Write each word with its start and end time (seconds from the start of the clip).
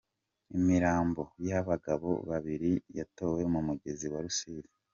Imirambo 0.57 1.21
y’abagabo 1.47 2.09
babiri 2.29 2.71
yatowe 2.97 3.41
mu 3.53 3.59
mugezi 3.67 4.05
wa 4.13 4.19
Rusizi 4.25 4.73